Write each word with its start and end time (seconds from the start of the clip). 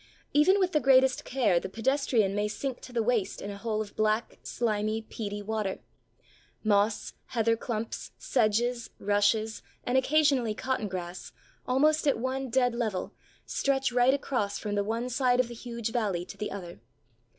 Even 0.33 0.57
with 0.59 0.71
the 0.71 0.79
greatest 0.79 1.23
care 1.25 1.59
the 1.59 1.69
pedestrian 1.69 2.33
may 2.33 2.47
sink 2.47 2.81
to 2.81 2.91
the 2.91 3.03
waist 3.03 3.39
in 3.39 3.51
a 3.51 3.57
hole 3.57 3.83
of 3.83 3.95
black, 3.95 4.39
slimy, 4.41 5.03
peaty 5.03 5.43
water. 5.43 5.77
Moss, 6.63 7.13
Heather 7.35 7.55
clumps, 7.55 8.11
Sedges, 8.17 8.89
Rushes, 8.97 9.61
and 9.83 9.99
occasionally 9.99 10.55
Cotton 10.55 10.87
grass, 10.87 11.31
almost 11.67 12.07
at 12.07 12.17
one 12.17 12.49
dead 12.49 12.73
level, 12.73 13.13
stretch 13.45 13.91
right 13.91 14.15
across 14.15 14.57
from 14.57 14.73
the 14.73 14.83
one 14.83 15.07
side 15.07 15.39
of 15.39 15.47
the 15.49 15.53
huge 15.53 15.91
valley 15.91 16.25
to 16.25 16.35
the 16.35 16.49
other. 16.49 16.79